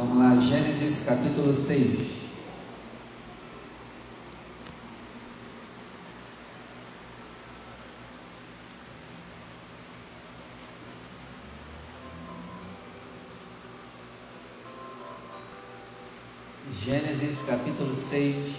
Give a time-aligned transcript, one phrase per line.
[0.00, 2.08] Vamos lá, Gênesis capítulo 6.
[16.82, 18.54] Gênesis capítulo 6,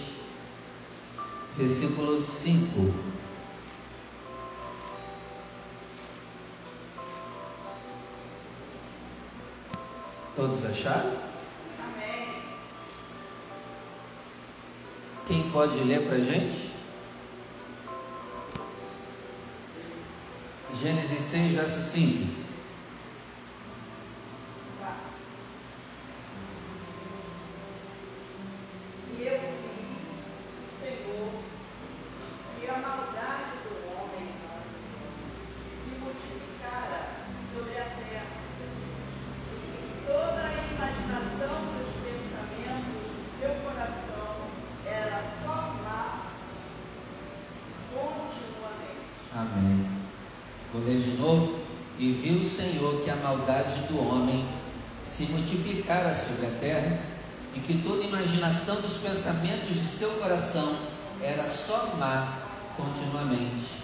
[1.58, 2.94] versículo 5.
[10.36, 11.21] Todos acharam?
[15.52, 16.72] Pode ler para a gente?
[20.80, 22.42] Gênesis 6, verso 5.
[29.18, 29.92] E eu vi,
[30.80, 31.30] Senhor,
[32.58, 34.32] que a maldade do homem
[35.84, 37.00] se multiplicara
[37.54, 38.26] sobre a terra,
[39.52, 44.12] e que toda a imaginação dos pensamentos de seu coração
[44.84, 46.32] era só má
[47.94, 49.21] continuamente.
[49.34, 49.86] Amém.
[50.72, 51.58] Vou ler de novo.
[51.98, 54.44] E viu o Senhor que a maldade do homem
[55.02, 56.98] se multiplicara sobre a terra
[57.54, 60.74] e que toda imaginação dos pensamentos de seu coração
[61.20, 62.38] era só má
[62.76, 63.82] continuamente.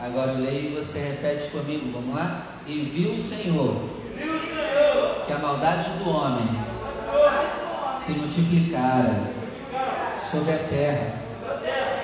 [0.00, 2.46] Agora eu leio e você repete comigo, vamos lá?
[2.66, 3.88] E viu o Senhor
[5.26, 6.48] que a maldade do homem
[7.98, 9.32] se multiplicara
[10.30, 11.14] sobre a terra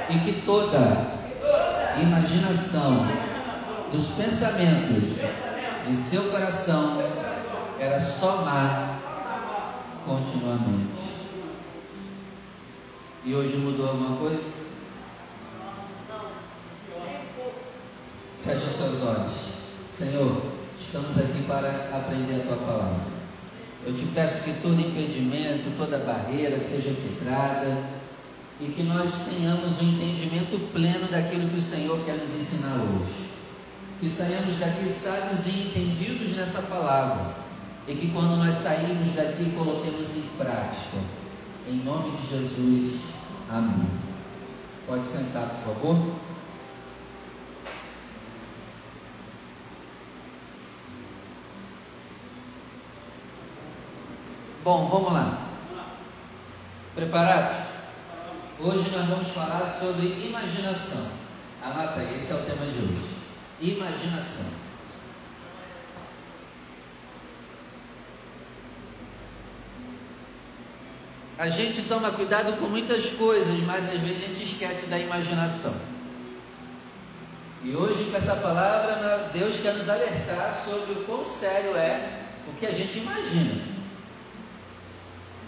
[0.09, 1.20] e que toda
[1.99, 3.07] imaginação
[3.93, 5.19] dos pensamentos
[5.89, 7.03] de seu coração
[7.79, 8.99] era má
[10.07, 11.01] continuamente.
[13.25, 14.61] E hoje mudou alguma coisa?
[18.45, 19.33] Feche seus olhos.
[19.89, 20.43] Senhor,
[20.79, 23.11] estamos aqui para aprender a tua palavra.
[23.87, 28.00] Eu te peço que todo impedimento, toda barreira seja quebrada
[28.61, 32.77] e que nós tenhamos o um entendimento pleno daquilo que o Senhor quer nos ensinar
[32.77, 33.31] hoje.
[34.01, 37.35] Que saiamos daqui sábios e entendidos nessa palavra
[37.87, 40.99] e que quando nós sairmos daqui coloquemos em prática.
[41.67, 43.01] Em nome de Jesus.
[43.51, 43.89] Amém.
[44.87, 46.15] Pode sentar, por favor.
[54.63, 55.49] Bom, vamos lá.
[56.95, 57.60] Preparados?
[58.63, 61.07] Hoje nós vamos falar sobre imaginação.
[61.63, 63.09] Anota aí, esse é o tema de hoje.
[63.59, 64.53] Imaginação.
[71.39, 75.75] A gente toma cuidado com muitas coisas, mas às vezes a gente esquece da imaginação.
[77.65, 82.53] E hoje, com essa palavra, Deus quer nos alertar sobre o quão sério é o
[82.59, 83.63] que a gente imagina.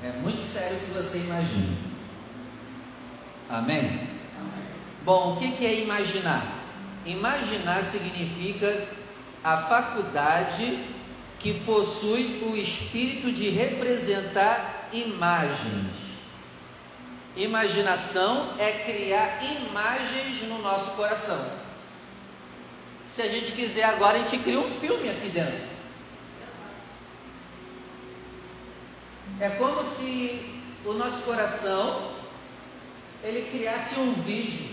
[0.02, 1.91] É muito sério o que você imagina.
[3.52, 4.00] Amém?
[5.04, 6.42] Bom, o que é imaginar?
[7.04, 8.88] Imaginar significa
[9.44, 10.78] a faculdade
[11.38, 15.92] que possui o espírito de representar imagens.
[17.36, 21.44] Imaginação é criar imagens no nosso coração.
[23.06, 25.72] Se a gente quiser agora, a gente cria um filme aqui dentro.
[29.38, 32.22] É como se o nosso coração
[33.22, 34.72] ele criasse um vídeo.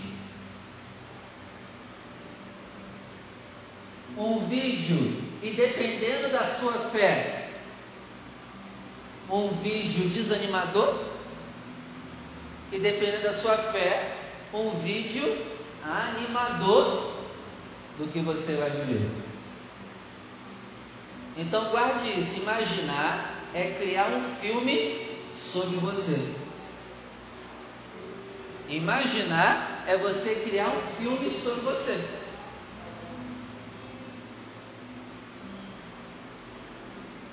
[4.16, 7.48] Um vídeo, e dependendo da sua fé,
[9.30, 10.98] um vídeo desanimador,
[12.72, 14.16] e dependendo da sua fé,
[14.52, 15.46] um vídeo
[15.82, 17.12] animador
[17.98, 19.08] do que você vai viver.
[21.36, 26.39] Então guarde isso, imaginar é criar um filme sobre você.
[28.70, 32.00] Imaginar é você criar um filme sobre você.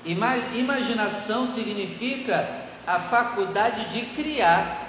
[0.04, 4.88] Ima imaginação significa a faculdade de criar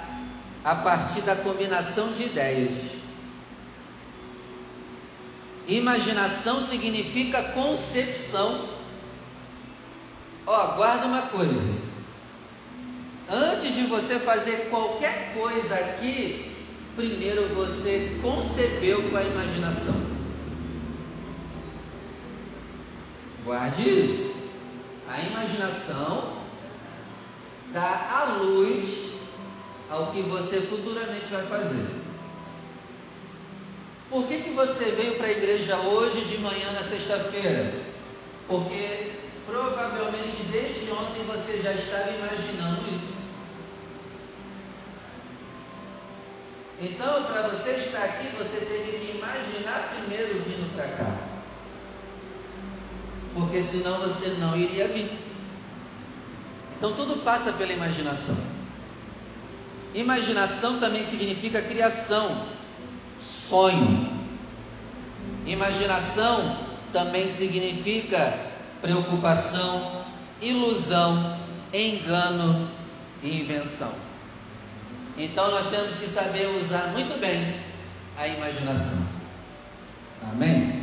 [0.63, 2.99] a partir da combinação de ideias.
[5.67, 8.67] Imaginação significa concepção.
[10.47, 11.78] Ó, oh, guarda uma coisa.
[13.31, 16.51] Antes de você fazer qualquer coisa aqui,
[16.95, 19.95] primeiro você concebeu com a imaginação.
[23.45, 24.33] Guarde isso.
[25.07, 26.33] A imaginação
[27.71, 29.13] dá a luz
[29.89, 31.85] ao que você futuramente vai fazer.
[34.09, 37.73] Por que, que você veio para a igreja hoje de manhã na sexta-feira?
[38.47, 39.11] Porque
[39.45, 43.08] provavelmente desde ontem você já estava imaginando isso.
[46.81, 51.13] Então, para você estar aqui, você teria que imaginar primeiro vindo para cá.
[53.33, 55.11] Porque senão você não iria vir.
[56.77, 58.37] Então, tudo passa pela imaginação.
[59.93, 62.45] Imaginação também significa criação,
[63.21, 64.09] sonho.
[65.45, 66.57] Imaginação
[66.93, 68.37] também significa
[68.81, 70.05] preocupação,
[70.41, 71.37] ilusão,
[71.73, 72.69] engano
[73.21, 74.08] e invenção.
[75.19, 77.55] Então nós temos que saber usar muito bem
[78.17, 79.05] a imaginação.
[80.31, 80.79] Amém?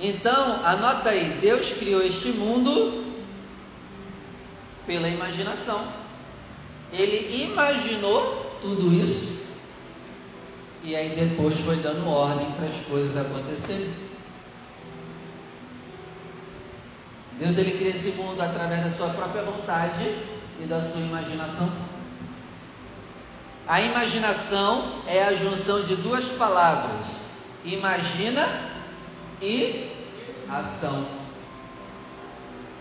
[0.00, 3.14] Então, anota aí: Deus criou este mundo
[4.84, 5.86] pela imaginação.
[6.92, 9.36] Ele imaginou tudo isso
[10.82, 13.92] e aí depois foi dando ordem para as coisas acontecerem.
[17.38, 20.04] Deus ele cria esse mundo através da sua própria vontade
[20.60, 21.70] e da sua imaginação.
[23.68, 27.06] A imaginação é a junção de duas palavras:
[27.64, 28.46] imagina
[29.42, 29.90] e
[30.48, 31.04] ação.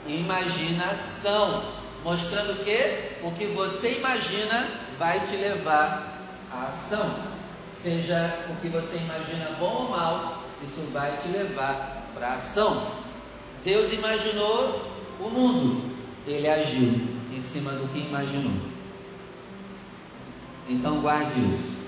[0.07, 1.63] Imaginação,
[2.03, 4.67] mostrando que o que você imagina
[4.99, 6.19] vai te levar
[6.51, 7.09] à ação.
[7.67, 12.91] Seja o que você imagina bom ou mal, isso vai te levar para ação.
[13.63, 15.95] Deus imaginou o mundo,
[16.27, 18.74] ele agiu em cima do que imaginou.
[20.67, 21.85] Então guarde isso.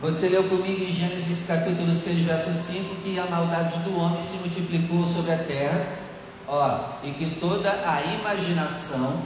[0.00, 4.36] Você leu comigo em Gênesis capítulo 6, verso 5, que a maldade do homem se
[4.36, 5.84] multiplicou sobre a terra,
[6.46, 9.20] ó, e que toda a imaginação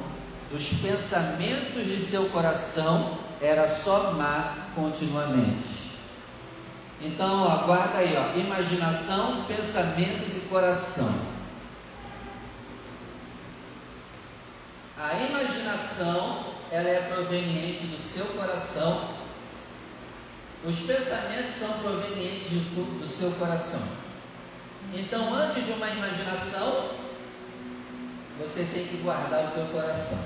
[0.50, 5.92] dos pensamentos de seu coração era só má continuamente.
[7.00, 11.12] Então, ó, guarda aí, ó, imaginação, pensamentos e coração.
[14.98, 19.10] A imaginação ela é proveniente do seu coração.
[20.64, 23.82] Os pensamentos são provenientes do, do seu coração.
[24.94, 26.92] Então, antes de uma imaginação,
[28.38, 30.18] você tem que guardar o teu coração.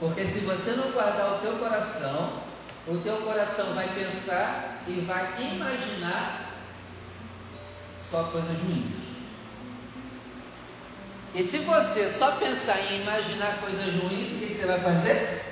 [0.00, 2.42] Porque se você não guardar o teu coração,
[2.88, 6.50] o teu coração vai pensar e vai imaginar
[8.10, 9.05] só coisas ruins.
[11.36, 15.42] E se você só pensar em imaginar coisas ruins, o que, você vai fazer?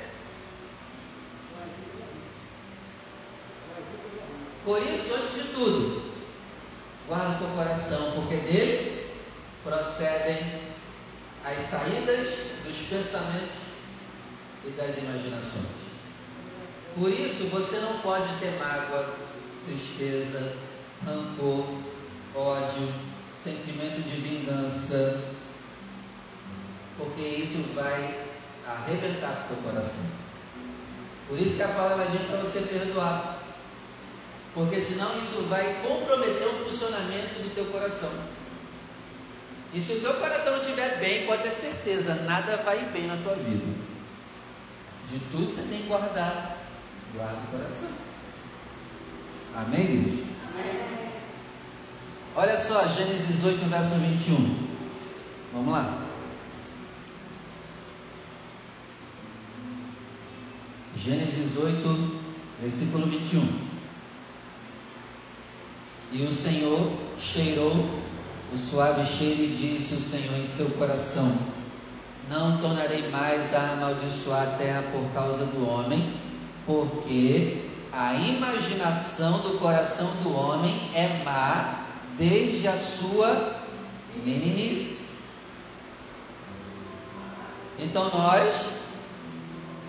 [4.64, 6.10] Por isso, antes de tudo,
[7.06, 9.14] guarda o teu coração, porque dele
[9.62, 10.38] procedem
[11.44, 12.28] as saídas
[12.64, 13.60] dos pensamentos
[14.64, 15.66] e das imaginações.
[16.94, 19.16] Por isso, você não pode ter mágoa,
[19.66, 20.54] tristeza,
[21.04, 21.66] rancor,
[22.34, 22.88] ódio,
[23.36, 25.34] sentimento de vingança,
[26.96, 28.24] porque isso vai
[28.66, 30.04] arrebentar o teu coração.
[31.28, 33.38] Por isso que a palavra diz para você perdoar,
[34.54, 38.10] porque senão isso vai comprometer o funcionamento do teu coração.
[39.72, 43.16] E se o teu coração não estiver bem, pode ter certeza, nada vai bem na
[43.16, 43.64] tua vida.
[45.10, 46.58] De tudo você tem que guardar.
[47.14, 47.90] Guarda o coração.
[49.54, 50.22] Amém, igreja?
[50.52, 50.94] Amém.
[52.36, 54.68] Olha só, Gênesis 8, verso 21.
[55.52, 56.03] Vamos lá.
[61.04, 62.20] Gênesis 8,
[62.62, 63.46] versículo 21.
[66.12, 67.74] E o Senhor cheirou
[68.50, 71.30] o suave cheiro e disse o Senhor em seu coração:
[72.30, 76.14] Não tornarei mais a amaldiçoar a terra por causa do homem,
[76.64, 81.84] porque a imaginação do coração do homem é má
[82.16, 83.58] desde a sua
[84.24, 85.24] meninice.
[87.78, 88.83] Então nós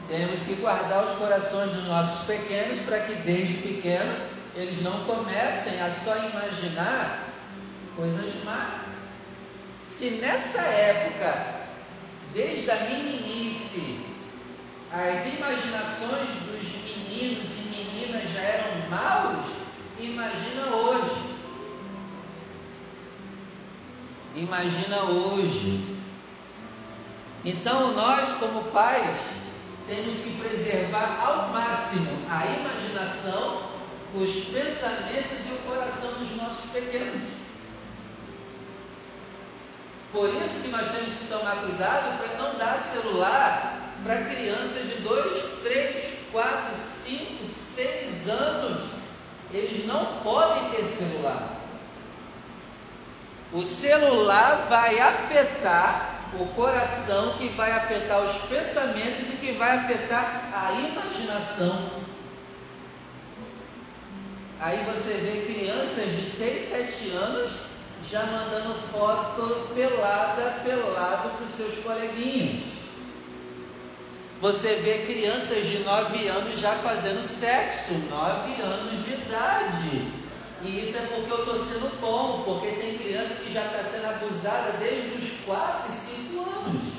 [0.08, 4.16] temos que guardar os corações dos nossos pequenos para que desde pequeno
[4.56, 7.30] eles não comecem a só imaginar
[7.96, 8.86] coisas más.
[9.86, 11.56] Se nessa época,
[12.34, 14.06] desde a meninice,
[14.92, 19.48] as imaginações dos meninos e meninas já eram maus,
[20.00, 21.36] imagina hoje.
[24.36, 25.98] Imagina hoje.
[27.44, 29.35] Então nós, como pais,
[29.88, 33.62] temos que preservar ao máximo a imaginação,
[34.16, 37.36] os pensamentos e o coração dos nossos pequenos.
[40.12, 45.02] Por isso que nós temos que tomar cuidado para não dar celular para crianças de
[45.02, 48.90] 2, 3, 4, 5, 6 anos.
[49.54, 51.56] Eles não podem ter celular.
[53.54, 60.52] O celular vai afetar o coração, que vai afetar os pensamentos e que vai afetar
[60.54, 62.06] a imaginação.
[64.60, 67.52] Aí você vê crianças de 6, 7 anos
[68.10, 72.64] já mandando foto pelada, pelado para os seus coleguinhas.
[74.42, 80.15] Você vê crianças de 9 anos já fazendo sexo, 9 anos de idade.
[80.66, 84.08] E isso é porque eu estou sendo bom, porque tem criança que já está sendo
[84.08, 86.96] abusada desde os 4 e 5 anos.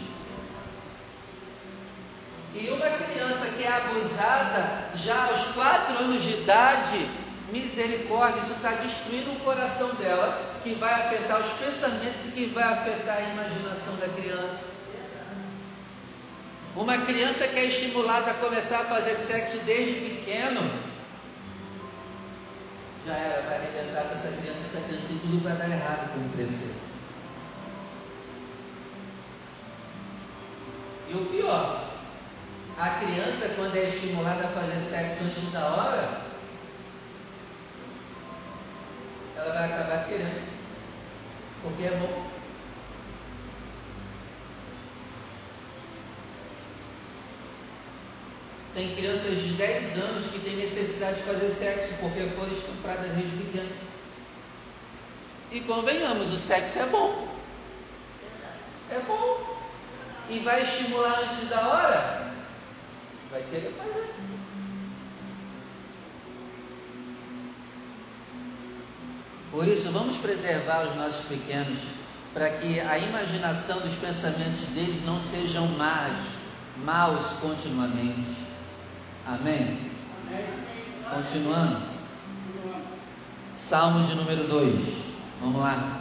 [2.55, 7.09] E uma criança que é abusada já aos 4 anos de idade,
[7.53, 12.65] misericórdia, isso está destruindo o coração dela, que vai afetar os pensamentos e que vai
[12.65, 14.77] afetar a imaginação da criança.
[16.77, 20.61] Uma criança que é estimulada a começar a fazer sexo desde pequeno,
[23.07, 26.35] já era, vai arrebentar com essa criança, essa criança tem tudo para dar errado quando
[26.35, 26.75] crescer.
[31.09, 31.89] E o pior,
[32.77, 36.21] a criança quando é estimulada a fazer sexo antes da hora,
[39.37, 40.49] ela vai acabar querendo,
[41.63, 42.36] porque é bom.
[48.77, 53.35] Tem crianças de 10 anos que têm necessidade de fazer sexo porque foram estupradas desde
[53.39, 53.71] pequeno.
[55.51, 57.27] E convenhamos, o sexo é bom.
[58.91, 59.57] É bom.
[60.29, 62.33] E vai estimular antes da hora?
[63.31, 64.15] Vai querer fazer.
[69.51, 71.79] Por isso, vamos preservar os nossos pequenos
[72.35, 76.13] para que a imaginação dos pensamentos deles não sejam más,
[76.85, 78.45] maus continuamente.
[79.27, 79.91] Amém?
[81.11, 81.83] Continuando.
[83.57, 84.75] Salmo de número 2.
[85.41, 86.01] Vamos lá.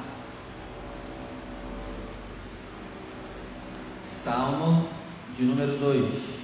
[4.03, 4.87] Salmo
[5.35, 6.35] de número 2.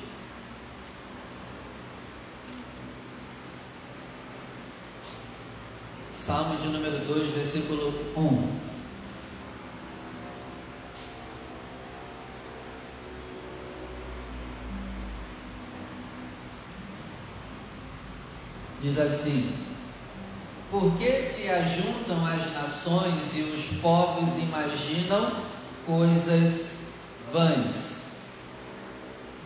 [6.11, 8.60] Salmo de número 2, versículo 1.
[18.81, 19.53] Diz assim:
[20.69, 25.31] Por que se ajuntam as nações e os povos imaginam
[25.85, 26.71] coisas
[27.31, 27.91] vãs?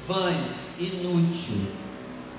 [0.08, 1.86] Vãs, inútil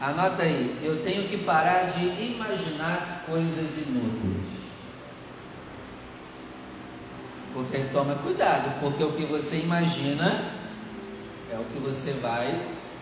[0.01, 4.45] Anota aí, eu tenho que parar de imaginar coisas inúteis.
[7.55, 10.27] Porque toma cuidado, porque o que você imagina
[11.51, 12.61] é o que você vai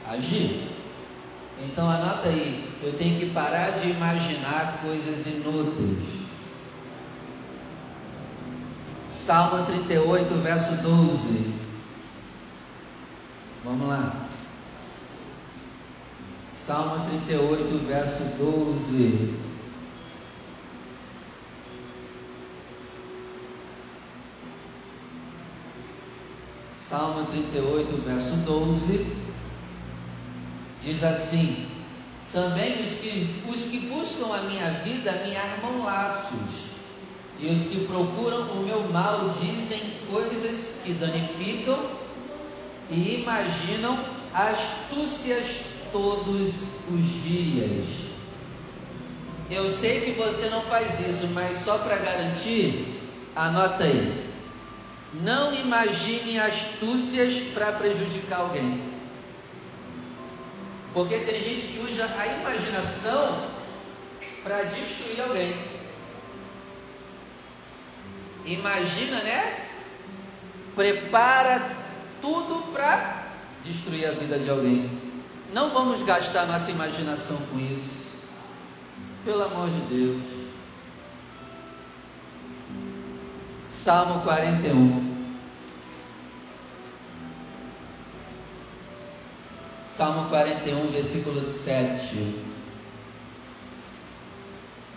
[0.08, 0.73] agir.
[1.62, 6.24] Então anota aí, eu tenho que parar de imaginar coisas inúteis.
[9.10, 11.54] Salmo 38, verso 12.
[13.64, 14.26] Vamos lá.
[16.52, 19.34] Salmo 38, verso 12.
[26.72, 29.23] Salmo 38, verso 12,
[30.84, 31.66] diz assim:
[32.32, 36.38] Também os que, os que buscam a minha vida me armam laços,
[37.40, 41.78] e os que procuram o meu mal dizem coisas que danificam
[42.90, 43.98] e imaginam
[44.32, 46.52] astúcias todos
[46.90, 48.04] os dias.
[49.50, 53.00] Eu sei que você não faz isso, mas só para garantir,
[53.36, 54.24] anota aí.
[55.22, 58.93] Não imagine astúcias para prejudicar alguém.
[60.94, 63.50] Porque tem gente que usa a imaginação
[64.44, 65.52] para destruir alguém.
[68.46, 69.66] Imagina, né?
[70.76, 71.68] Prepara
[72.22, 73.26] tudo para
[73.64, 74.88] destruir a vida de alguém.
[75.52, 78.14] Não vamos gastar nossa imaginação com isso.
[79.24, 80.22] Pelo amor de Deus.
[83.66, 85.13] Salmo 41.
[89.96, 92.34] Salmo 41, versículo 7.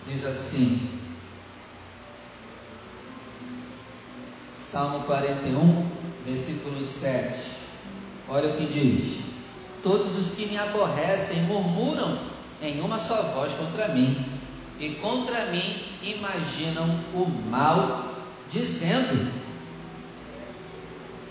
[0.07, 0.89] Diz assim:
[4.55, 5.87] Salmo 41,
[6.25, 7.31] versículo 7.
[8.27, 9.23] Olha o que diz.
[9.83, 12.17] Todos os que me aborrecem murmuram
[12.59, 14.25] em uma só voz contra mim,
[14.79, 18.15] e contra mim imaginam o mal,
[18.49, 19.31] dizendo: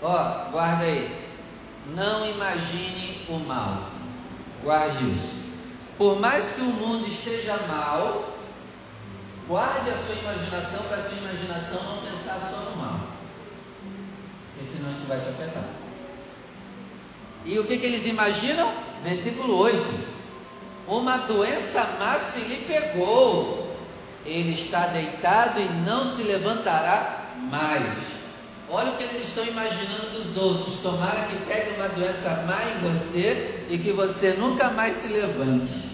[0.01, 1.26] Ó, guarda aí,
[1.95, 3.89] não imagine o mal,
[4.63, 5.47] guarde isso.
[5.97, 8.33] Por mais que o mundo esteja mal,
[9.47, 12.99] guarde a sua imaginação para a sua imaginação não pensar só no mal.
[14.63, 15.63] senão isso vai te afetar.
[17.45, 18.71] E o que, que eles imaginam?
[19.03, 19.99] Versículo 8:
[20.87, 23.75] Uma doença má se lhe pegou,
[24.25, 28.16] ele está deitado e não se levantará mais.
[28.69, 30.81] Olha o que eles estão imaginando dos outros.
[30.81, 35.87] Tomara que pegue uma doença má em você e que você nunca mais se levante.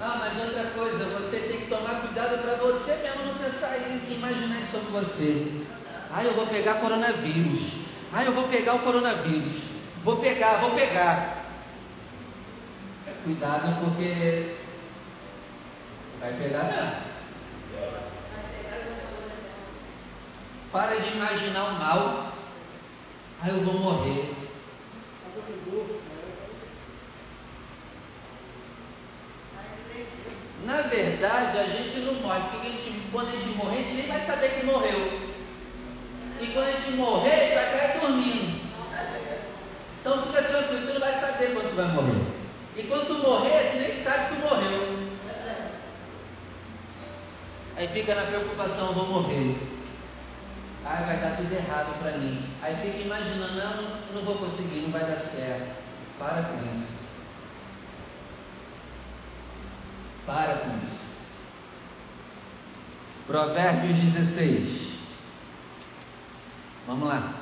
[0.00, 4.12] Ah, mas outra coisa, você tem que tomar cuidado para você mesmo não pensar isso,
[4.12, 5.64] imaginar isso sobre você.
[6.12, 7.72] Ah, eu vou pegar coronavírus.
[8.12, 9.62] Ah, eu vou pegar o coronavírus.
[10.04, 11.44] Vou pegar, vou pegar.
[13.24, 14.54] Cuidado porque
[16.20, 17.05] vai pegar mesmo.
[20.76, 22.32] Para de imaginar o mal.
[23.42, 24.30] Ah, eu vou morrer.
[30.66, 33.94] Na verdade, a gente não morre, porque a gente, quando a gente morrer, a gente
[33.94, 35.18] nem vai saber que morreu.
[36.42, 38.60] E quando a gente morrer, vai cair dormindo.
[40.02, 42.26] Então fica tranquilo, tu não vai saber quando tu vai morrer.
[42.76, 45.08] E quando tu morrer, tu nem sabe que tu morreu.
[47.78, 49.75] Aí fica na preocupação, vou morrer.
[50.88, 52.48] Ai, vai dar tudo errado para mim.
[52.62, 55.82] Aí fica imaginando, não, não, vou conseguir, não vai dar certo.
[56.16, 57.06] Para com isso.
[60.24, 61.06] Para com isso.
[63.26, 64.86] Provérbios 16.
[66.86, 67.34] Vamos lá.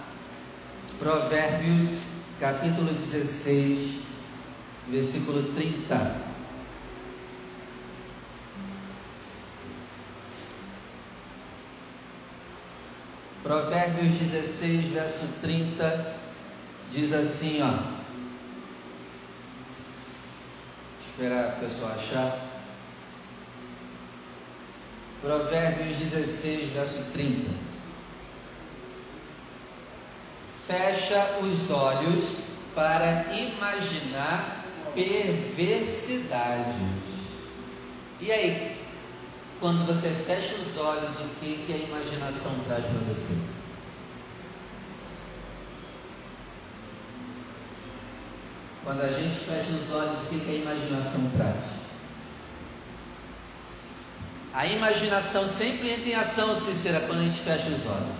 [0.99, 1.99] Provérbios,
[2.41, 4.01] capítulo 16,
[4.89, 6.24] versículo 30.
[13.45, 16.17] Provérbios 16, verso 30,
[16.91, 17.75] diz assim, ó.
[21.07, 22.39] Esperar a pessoa achar.
[25.21, 27.51] Provérbios 16, verso 30.
[30.67, 36.75] Fecha os olhos para imaginar perversidades.
[38.23, 38.74] E aí,
[39.65, 43.39] quando você fecha os olhos, o que, que a imaginação traz para você?
[48.85, 51.57] Quando a gente fecha os olhos, o que, que a imaginação traz?
[54.53, 58.19] A imaginação sempre entra em ação, Cícera, quando a gente fecha os olhos.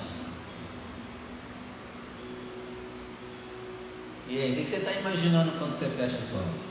[4.31, 6.65] E aí, o que você está imaginando quando você fecha os olhos?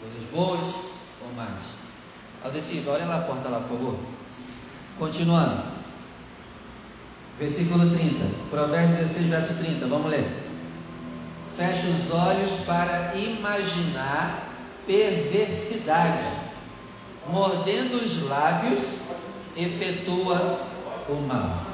[0.00, 0.74] Coisas boas
[1.22, 1.79] ou mais?
[2.44, 3.96] Aldecido, olha lá a porta lá, por favor.
[4.98, 5.62] Continuando.
[7.38, 8.24] Versículo 30.
[8.50, 9.86] Provérbios 16, verso 30.
[9.86, 10.26] Vamos ler.
[11.56, 14.48] Fecha os olhos para imaginar
[14.86, 16.40] perversidade.
[17.28, 19.00] Mordendo os lábios,
[19.56, 20.60] efetua
[21.08, 21.66] o mal.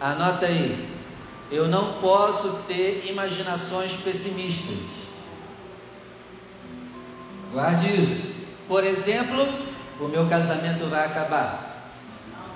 [0.00, 0.88] Anota aí.
[1.50, 4.97] Eu não posso ter imaginações pessimistas.
[7.52, 8.46] Guarde isso.
[8.66, 9.48] Por exemplo,
[10.00, 11.90] o meu casamento vai acabar.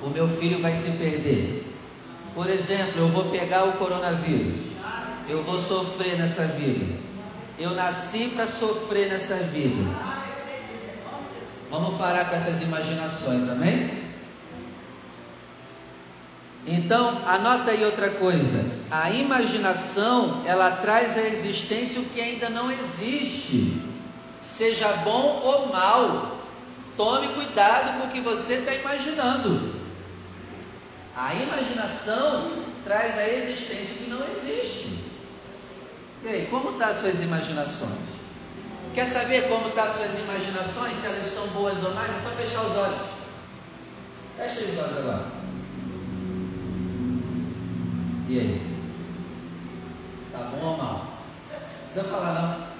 [0.02, 1.66] O meu filho vai se perder.
[2.34, 4.72] Por exemplo, eu vou pegar o coronavírus.
[5.28, 7.00] Eu vou sofrer nessa vida.
[7.58, 9.82] Eu nasci para sofrer nessa vida.
[11.70, 14.02] Vamos parar com essas imaginações, amém?
[16.66, 18.82] Então, anota aí outra coisa.
[18.90, 23.91] A imaginação, ela traz à existência o que ainda não existe
[24.42, 26.38] seja bom ou mal,
[26.96, 29.72] tome cuidado com o que você está imaginando.
[31.16, 35.04] A imaginação traz a existência que não existe.
[36.24, 38.12] E aí, como estão tá as suas imaginações?
[38.94, 40.96] Quer saber como estão tá as suas imaginações?
[40.96, 42.10] Se elas estão boas ou mais?
[42.10, 43.00] É só fechar os olhos.
[44.36, 45.26] Fecha os olhos agora.
[48.28, 48.78] E aí?
[50.32, 51.18] Tá bom ou mal?
[51.50, 52.71] Não precisa falar não.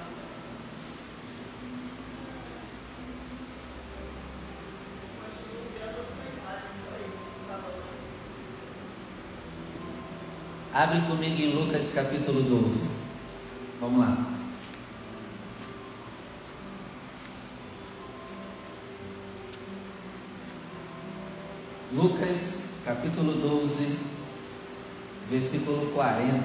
[10.75, 12.91] Abre comigo em Lucas capítulo 12.
[13.79, 14.17] Vamos lá.
[21.93, 23.99] Lucas capítulo 12,
[25.31, 26.43] versículo 40.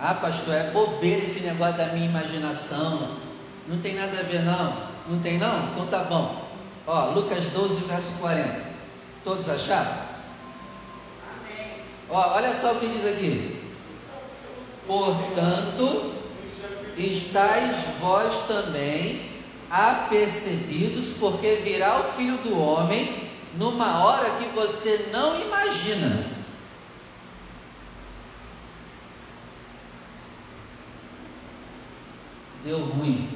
[0.00, 3.18] Ah, pastor, é bobeira esse negócio da minha imaginação.
[3.68, 4.85] Não tem nada a ver, não.
[5.08, 5.68] Não tem não?
[5.68, 6.46] Então tá bom.
[6.86, 8.60] Ó, Lucas 12, verso 40.
[9.24, 9.92] Todos acharam?
[11.28, 11.72] Amém.
[12.08, 13.62] Ó, olha só o que diz aqui.
[14.86, 16.12] Portanto,
[16.96, 19.30] estáis vós também
[19.70, 26.24] apercebidos, porque virá o filho do homem numa hora que você não imagina.
[32.64, 33.35] Deu ruim.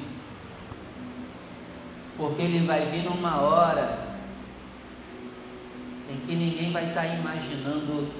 [2.21, 3.97] Porque ele vai vir numa hora
[6.07, 8.13] em que ninguém vai estar imaginando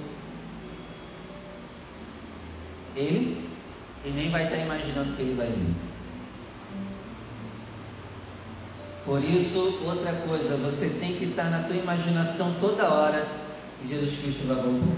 [2.95, 3.47] ele
[4.03, 5.75] e nem vai estar imaginando que ele vai vir.
[9.05, 13.23] Por isso, outra coisa, você tem que estar na tua imaginação toda hora
[13.79, 14.97] que Jesus Cristo vai voltar.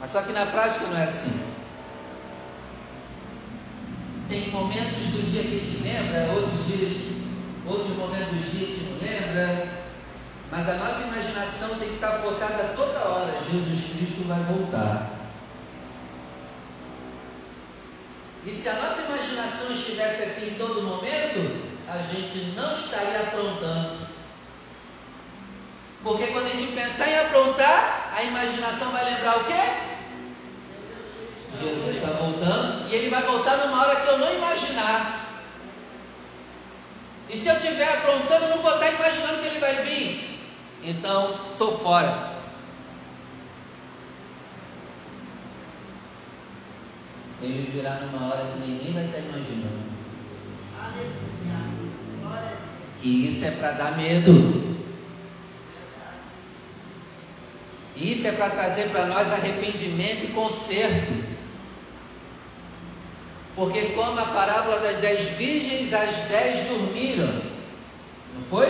[0.00, 1.59] Mas só que na prática não é assim.
[4.30, 7.18] Tem momentos do dia que a gente lembra, outros dias,
[7.66, 9.68] outros momentos do dia a gente não lembra.
[10.52, 13.32] Mas a nossa imaginação tem que estar focada toda hora.
[13.50, 15.10] Jesus Cristo vai voltar.
[18.46, 24.06] E se a nossa imaginação estivesse assim em todo momento, a gente não estaria aprontando.
[26.04, 29.89] Porque quando a gente pensar em aprontar, a imaginação vai lembrar o quê?
[31.60, 35.28] Jesus está voltando e ele vai voltar numa hora que eu não imaginar.
[37.28, 40.40] E se eu estiver aprontando, eu não vou estar imaginando que ele vai vir.
[40.82, 42.30] Então, estou fora.
[47.42, 49.90] Ele virá numa hora que ninguém vai estar imaginando.
[53.02, 54.76] E isso é para dar medo.
[57.96, 61.29] Isso é para trazer para nós arrependimento e conserto.
[63.60, 67.42] Porque como a parábola das dez virgens, as dez dormiram.
[68.34, 68.66] Não foi?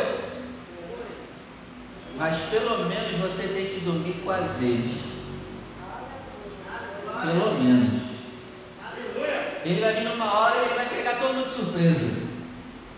[2.17, 4.97] Mas pelo menos você tem que dormir com azeite.
[7.23, 8.03] Pelo menos.
[9.65, 12.23] Ele vai vir numa hora e ele vai pegar todo mundo de surpresa.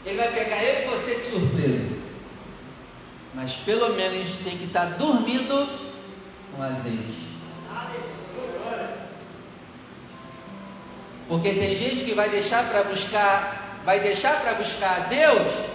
[0.07, 1.99] Ele vai pegar eu e você de surpresa.
[3.35, 5.69] Mas pelo menos a gente tem que estar dormindo
[6.57, 7.33] com azeite.
[11.29, 15.73] Porque tem gente que vai deixar para buscar, vai deixar para buscar a Deus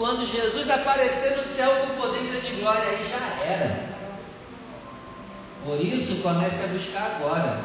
[0.00, 3.90] quando Jesus aparecer no céu com poder grande glória, aí já era.
[5.64, 7.60] Por isso comece a buscar agora.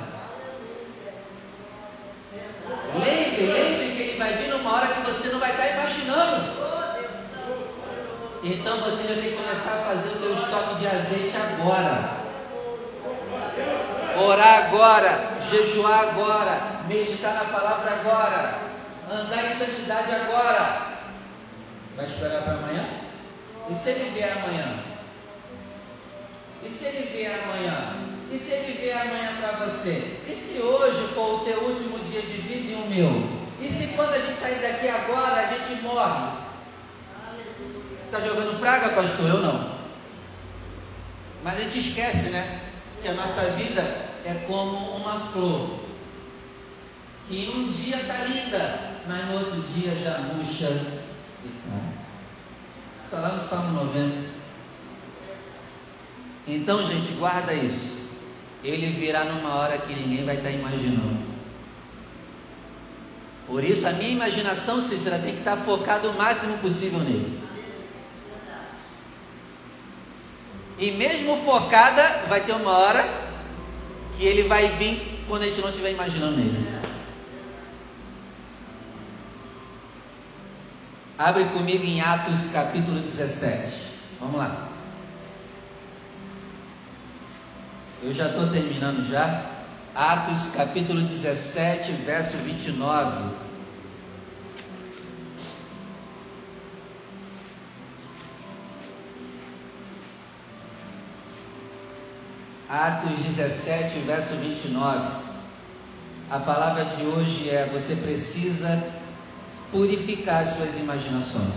[2.94, 6.66] Lembre, lembre que ele vai vir numa hora que você não vai estar imaginando.
[8.44, 12.26] Então você já tem que começar a fazer o teu estoque de azeite agora.
[14.22, 18.60] Orar agora, jejuar agora, meditar na palavra agora,
[19.12, 20.96] andar em santidade agora.
[21.96, 22.86] Vai esperar para amanhã?
[23.70, 24.80] E se ele vier amanhã?
[26.64, 28.06] E se ele vier amanhã?
[28.32, 30.20] E se ele vier amanhã para você?
[30.28, 33.46] E se hoje for o teu último dia de vida e o meu?
[33.62, 36.38] E se quando a gente sair daqui agora a gente morre?
[38.06, 39.30] Está jogando praga, pastor?
[39.30, 39.76] Eu não.
[41.44, 42.62] Mas a gente esquece, né?
[43.02, 43.82] Que a nossa vida
[44.26, 45.85] é como uma flor.
[47.28, 50.70] Que um dia está linda, mas no outro dia já murcha
[51.44, 51.94] e cai.
[53.04, 54.36] Está lá no Salmo 90.
[56.48, 57.96] Então, gente, guarda isso
[58.68, 61.36] ele virá numa hora que ninguém vai estar imaginando.
[63.46, 67.40] Por isso a minha imaginação, Cícera, tem que estar focada o máximo possível nele.
[70.80, 73.08] E mesmo focada, vai ter uma hora
[74.18, 76.75] que ele vai vir quando a gente não estiver imaginando nele.
[81.18, 83.72] Abre comigo em Atos capítulo 17.
[84.20, 84.68] Vamos lá.
[88.04, 89.46] Eu já estou terminando já.
[89.96, 93.34] Atos capítulo 17, verso 29.
[102.70, 105.26] Atos 17, verso 29.
[106.30, 108.95] A palavra de hoje é: você precisa
[109.76, 111.54] purificar suas imaginações.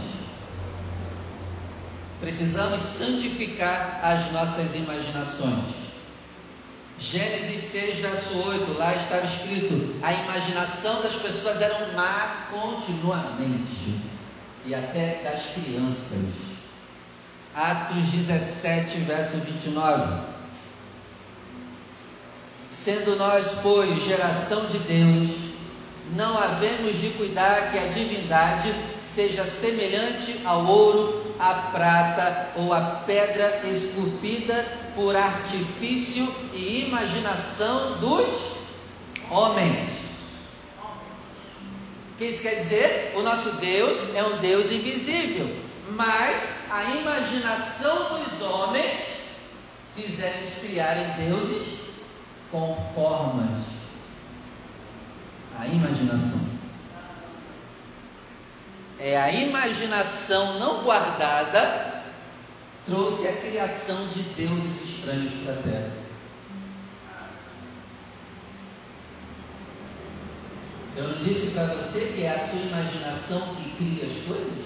[2.20, 5.76] Precisamos santificar as nossas imaginações.
[6.98, 14.00] Gênesis 6, verso 8, lá estava escrito: a imaginação das pessoas era má continuamente,
[14.66, 16.26] e até das crianças.
[17.54, 20.22] Atos 17, verso 29.
[22.68, 25.47] Sendo nós, pois, geração de Deus,
[26.18, 33.02] não havemos de cuidar que a divindade seja semelhante ao ouro, à prata ou à
[33.06, 38.56] pedra esculpida por artifício e imaginação dos
[39.30, 39.90] homens.
[42.14, 43.12] O que isso quer dizer?
[43.16, 45.48] O nosso Deus é um Deus invisível,
[45.90, 48.90] mas a imaginação dos homens
[49.94, 51.78] fizeram criarem deuses
[52.50, 53.77] com formas.
[55.58, 56.48] A imaginação.
[59.00, 62.02] É a imaginação não guardada
[62.88, 65.90] trouxe a criação de deuses estranhos para a terra.
[70.96, 74.64] Eu não disse para você que é a sua imaginação que cria as coisas?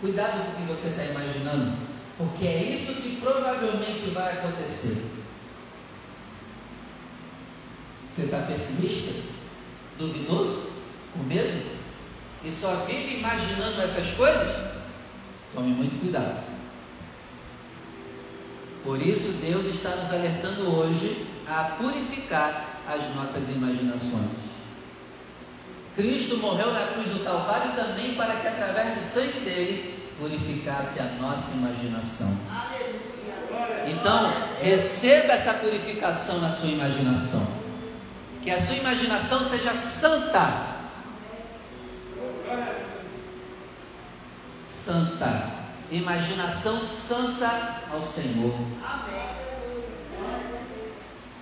[0.00, 1.76] Cuidado com o que você está imaginando,
[2.16, 5.10] porque é isso que provavelmente vai acontecer.
[8.18, 9.14] Você está pessimista?
[9.96, 10.72] Duvidoso?
[11.12, 11.64] Com medo?
[12.42, 14.56] E só vive imaginando essas coisas?
[15.54, 16.42] Tome muito cuidado.
[18.82, 24.32] Por isso, Deus está nos alertando hoje a purificar as nossas imaginações.
[25.94, 31.04] Cristo morreu na cruz do Calvário também para que, através do sangue dele, purificasse a
[31.20, 32.36] nossa imaginação.
[33.86, 37.57] Então, receba essa purificação na sua imaginação.
[38.42, 40.78] Que a sua imaginação seja santa
[44.88, 45.50] santa,
[45.90, 48.54] imaginação santa ao Senhor.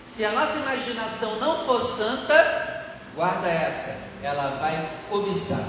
[0.04, 5.64] Se a nossa imaginação não for santa, guarda essa, ela vai cobiçar.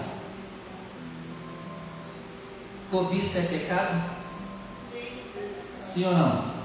[2.90, 4.10] Cobiça é pecado?
[4.92, 5.22] Sim.
[5.84, 6.57] Sim ou não?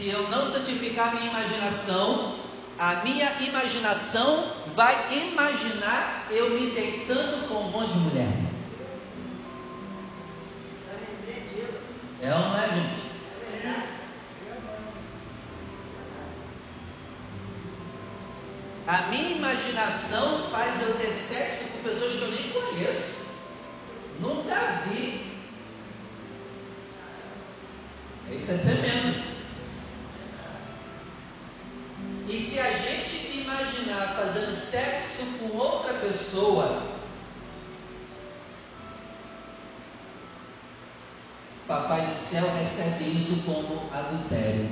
[0.00, 2.34] Se eu não santificar minha imaginação,
[2.78, 8.32] a minha imaginação vai imaginar eu me deitando com um monte de mulher.
[12.22, 13.00] É ou não é, gente?
[18.86, 23.26] A minha imaginação faz eu ter sexo com pessoas que eu nem conheço.
[24.18, 25.30] Nunca vi.
[28.34, 28.99] Isso é tremendo.
[42.30, 44.68] Céu recebe isso como adultério.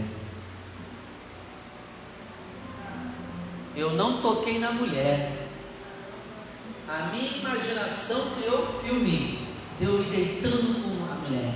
[3.74, 5.32] Eu não toquei na mulher.
[6.88, 11.54] A minha imaginação criou filme de eu me deitando com uma mulher.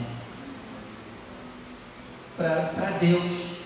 [2.37, 3.59] Para Deus,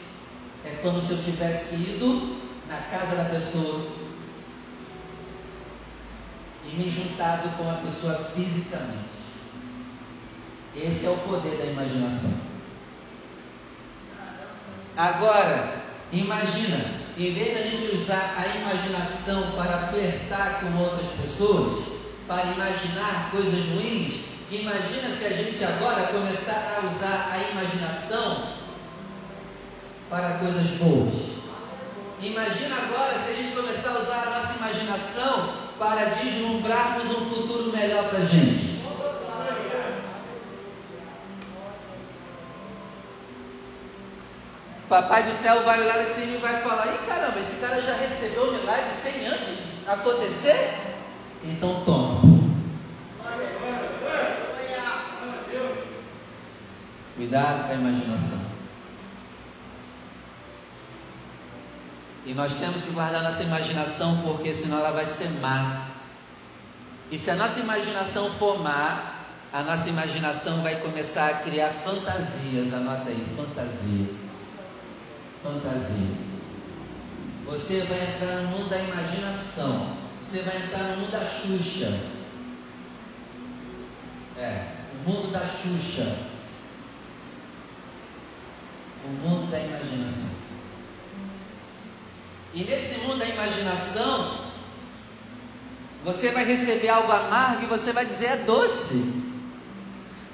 [0.63, 2.37] é como se eu tivesse ido
[2.69, 3.87] na casa da pessoa
[6.67, 9.16] e me juntado com a pessoa fisicamente.
[10.77, 12.31] Esse é o poder da imaginação.
[14.95, 15.75] Agora,
[16.13, 16.85] imagina,
[17.17, 21.85] em vez da gente usar a imaginação para flertar com outras pessoas,
[22.27, 28.53] para imaginar coisas ruins, imagina se a gente agora começar a usar a imaginação
[30.11, 31.37] para coisas boas.
[32.21, 37.73] Imagina agora se a gente começar a usar a nossa imaginação para deslumbrarmos um futuro
[37.73, 38.76] melhor para a gente.
[44.89, 48.51] Papai do céu vai olhar assim e vai falar: Ih, caramba, esse cara já recebeu
[48.51, 50.79] o milagre sem antes acontecer?
[51.43, 52.37] Então toma.
[57.17, 58.47] Cuidado com a imaginação.
[62.25, 65.87] E nós temos que guardar nossa imaginação, porque senão ela vai ser má.
[67.11, 69.15] E se a nossa imaginação for má,
[69.53, 72.75] a nossa imaginação vai começar a criar fantasias.
[72.75, 74.26] Anota aí, fantasia.
[75.47, 76.27] Fantasia.
[77.47, 79.97] Você vai entrar no mundo da imaginação.
[80.21, 82.01] Você vai entrar no mundo da Xuxa.
[84.37, 86.17] É, o mundo da Xuxa.
[89.05, 90.35] O mundo da imaginação.
[92.53, 94.47] E nesse mundo da imaginação,
[96.05, 99.23] você vai receber algo amargo e você vai dizer é doce.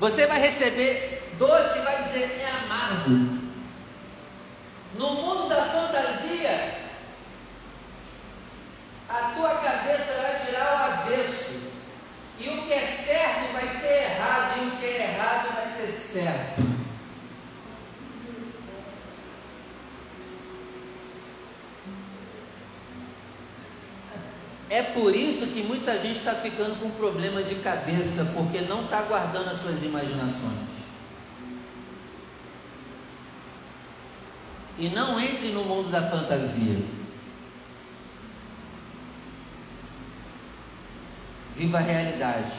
[0.00, 3.41] Você vai receber doce e vai dizer é amargo.
[4.94, 6.78] No mundo da fantasia,
[9.08, 11.72] a tua cabeça vai virar o avesso.
[12.38, 15.86] E o que é certo vai ser errado, e o que é errado vai ser
[15.86, 16.62] certo.
[24.68, 29.02] É por isso que muita gente está ficando com problema de cabeça, porque não está
[29.02, 30.71] guardando as suas imaginações.
[34.78, 36.82] E não entre no mundo da fantasia.
[41.54, 42.52] Viva a realidade.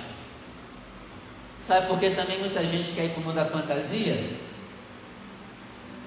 [1.59, 4.37] Sabe por que também muita gente quer ir para o mundo da fantasia?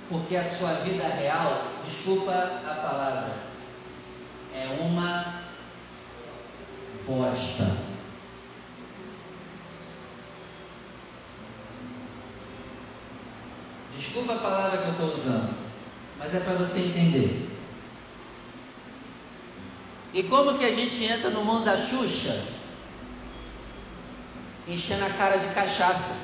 [0.09, 3.35] Porque a sua vida real, desculpa a palavra,
[4.55, 5.43] é uma
[7.07, 7.77] bosta.
[13.97, 15.66] Desculpa a palavra que eu estou usando,
[16.19, 17.49] mas é para você entender.
[20.13, 22.43] E como que a gente entra no mundo da Xuxa?
[24.67, 26.15] Enchendo a cara de cachaça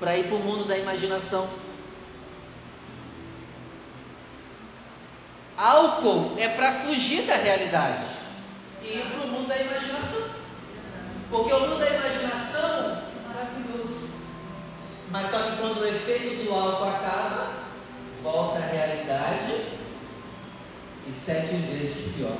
[0.00, 1.48] para ir para o mundo da imaginação.
[5.56, 8.06] Álcool é para fugir da realidade
[8.82, 10.28] e ir para o mundo da imaginação.
[11.30, 14.10] Porque o mundo da imaginação é maravilhoso.
[15.10, 17.55] Mas só que quando o efeito do álcool acaba,
[18.26, 19.52] volta à realidade
[21.06, 22.36] e sete vezes pior.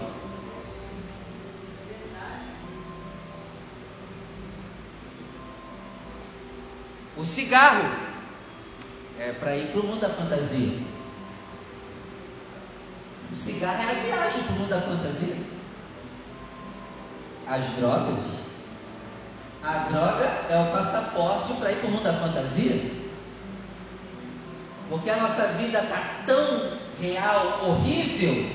[7.16, 7.88] O cigarro
[9.16, 10.80] é para ir para o mundo da fantasia.
[13.30, 15.36] O cigarro é a viagem para o mundo da fantasia.
[17.46, 18.24] As drogas.
[19.62, 22.95] A droga é o passaporte para ir para o mundo da fantasia.
[24.88, 28.46] Porque a nossa vida está tão real, horrível,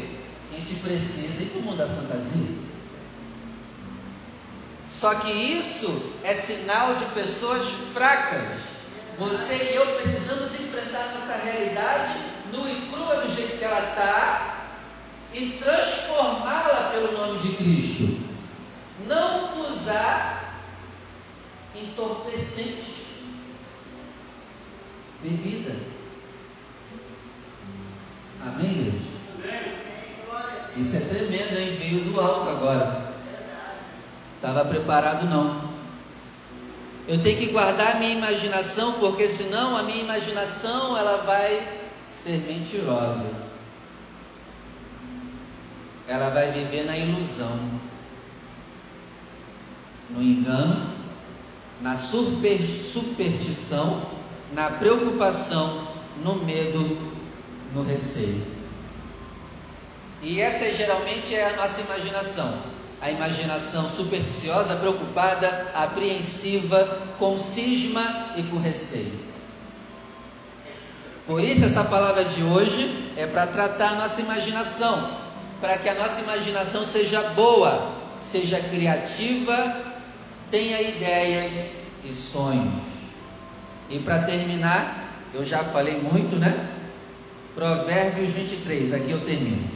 [0.51, 2.57] a gente precisa ir para o mundo da fantasia.
[4.89, 8.59] Só que isso é sinal de pessoas fracas.
[9.17, 12.19] Você e eu precisamos enfrentar nossa realidade
[12.51, 14.61] nua e crua do jeito que ela está
[15.33, 18.21] e transformá-la pelo nome de Cristo.
[19.07, 20.61] Não usar
[21.75, 23.05] entorpecentes,
[25.23, 25.90] bebida.
[28.45, 29.11] Amém, igreja?
[30.77, 31.77] Isso é tremendo, hein?
[31.79, 33.11] Veio do alto agora.
[34.35, 35.71] Estava preparado não.
[37.07, 41.67] Eu tenho que guardar a minha imaginação, porque senão a minha imaginação ela vai
[42.09, 43.51] ser mentirosa
[46.11, 47.57] ela vai viver na ilusão,
[50.09, 50.91] no engano,
[51.81, 54.01] na superstição,
[54.53, 55.87] na preocupação,
[56.21, 57.10] no medo,
[57.73, 58.45] no receio.
[60.21, 62.53] E essa geralmente é a nossa imaginação.
[63.01, 68.03] A imaginação supersticiosa, preocupada, apreensiva, com cisma
[68.37, 69.31] e com receio.
[71.25, 75.17] Por isso, essa palavra de hoje é para tratar a nossa imaginação,
[75.59, 79.81] para que a nossa imaginação seja boa, seja criativa,
[80.51, 82.71] tenha ideias e sonhos.
[83.89, 86.80] E para terminar, eu já falei muito, né?
[87.53, 89.69] Provérbios 23, aqui eu termino.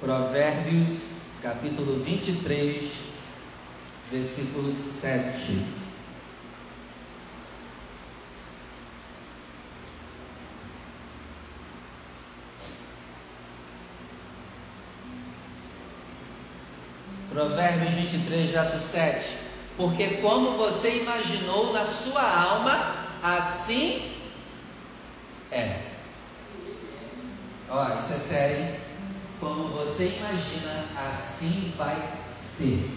[0.00, 2.84] Provérbios, capítulo 23,
[4.10, 5.64] versículo 7.
[17.32, 19.45] Provérbios 23, verso 7.
[19.76, 24.16] Porque como você imaginou na sua alma, assim
[25.50, 25.80] é.
[27.68, 28.80] Ó, isso é sério.
[29.40, 31.96] Como você imagina, assim vai
[32.30, 32.90] ser.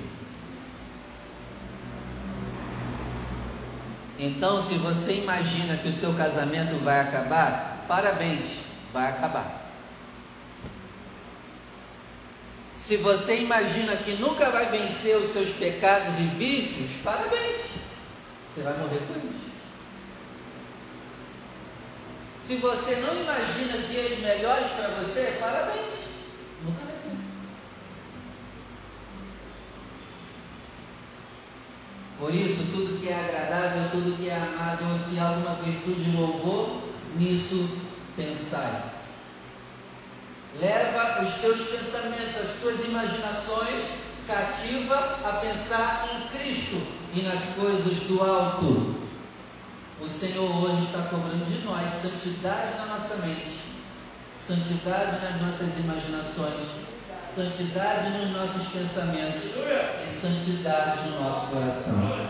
[4.18, 8.60] Então, se você imagina que o seu casamento vai acabar, parabéns,
[8.94, 9.59] vai acabar.
[12.80, 17.58] Se você imagina que nunca vai vencer os seus pecados e vícios, parabéns,
[18.48, 19.50] você vai morrer com isso.
[22.42, 26.00] Se você não imagina dias melhores para você, parabéns,
[26.64, 27.00] nunca vai.
[32.18, 36.18] Por isso, tudo que é agradável, tudo que é amável, se há alguma virtude de
[36.18, 36.82] louvor,
[37.16, 37.78] nisso
[38.16, 38.99] pensai.
[40.58, 43.86] Leva os teus pensamentos, as tuas imaginações
[44.28, 46.82] cativa a pensar em Cristo
[47.14, 48.96] e nas coisas do alto.
[50.02, 53.60] O Senhor hoje está cobrando de nós santidade na nossa mente,
[54.38, 56.68] santidade nas nossas imaginações,
[57.24, 59.44] santidade nos nossos pensamentos
[60.04, 62.28] e santidade no nosso coração.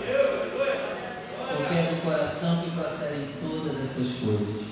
[1.56, 4.66] Porque é do coração que procedem todas essas coisas.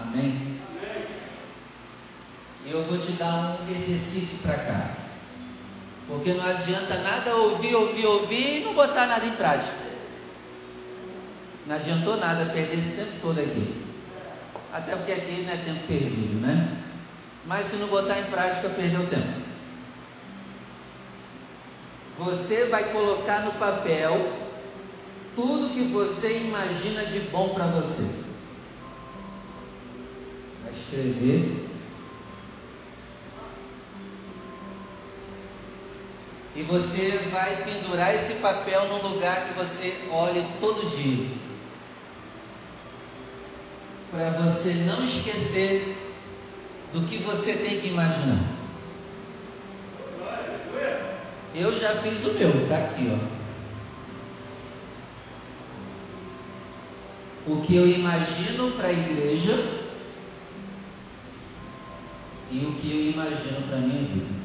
[0.00, 0.57] Amém?
[2.70, 5.08] Eu vou te dar um exercício para casa.
[6.06, 9.88] Porque não adianta nada ouvir, ouvir, ouvir e não botar nada em prática.
[11.66, 13.84] Não adiantou nada perder esse tempo todo aqui.
[14.72, 16.78] Até porque aqui não é tempo perdido, né?
[17.46, 19.48] Mas se não botar em prática, perdeu tempo.
[22.18, 24.32] Você vai colocar no papel
[25.36, 28.24] tudo que você imagina de bom para você.
[30.64, 31.67] Vai escrever
[36.58, 41.28] E você vai pendurar esse papel num lugar que você olhe todo dia.
[44.10, 45.96] Para você não esquecer
[46.92, 48.40] do que você tem que imaginar.
[51.54, 53.18] Eu já fiz o meu, está aqui, ó.
[57.52, 59.54] O que eu imagino para a igreja
[62.50, 64.37] e o que eu imagino para a minha vida.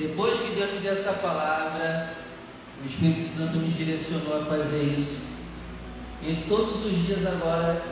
[0.00, 2.14] Depois que Deus me deu essa palavra,
[2.82, 5.34] o Espírito Santo me direcionou a fazer isso.
[6.22, 7.82] E todos os dias agora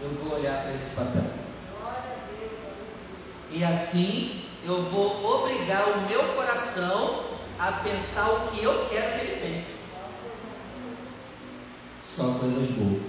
[0.00, 1.22] eu vou olhar para esse papel.
[3.52, 7.26] E assim eu vou obrigar o meu coração
[7.60, 9.92] a pensar o que eu quero que ele pense.
[12.04, 13.02] Só coisas boas.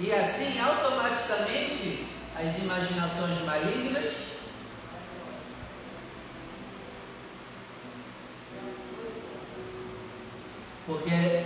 [0.00, 2.04] E assim, automaticamente,
[2.34, 4.29] as imaginações malignas
[10.90, 11.44] Porque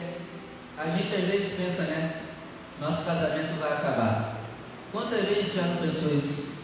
[0.78, 2.22] a gente às vezes pensa, né?
[2.80, 4.36] Nosso casamento vai acabar.
[4.90, 6.54] Quantas vezes já não pensou isso?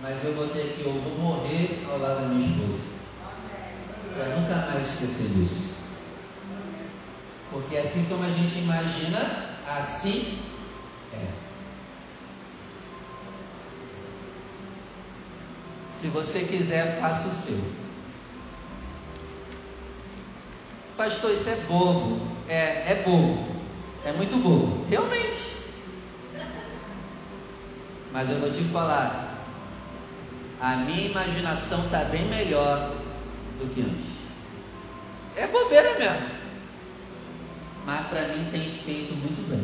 [0.00, 2.98] Mas eu botei aqui, eu vou morrer ao lado da minha esposa.
[4.14, 5.72] Para nunca mais esquecer disso.
[7.50, 9.18] Porque assim como a gente imagina,
[9.66, 10.38] assim
[11.12, 11.32] é.
[15.92, 17.87] Se você quiser, faça o seu.
[20.98, 22.20] Pastor, isso é bobo.
[22.48, 23.46] É, é bobo.
[24.04, 24.84] É muito bobo.
[24.90, 25.58] Realmente.
[28.12, 29.46] Mas eu vou te falar.
[30.60, 32.96] A minha imaginação está bem melhor
[33.60, 34.10] do que antes.
[35.36, 36.26] É bobeira mesmo.
[37.86, 39.57] Mas para mim tem feito muito bem.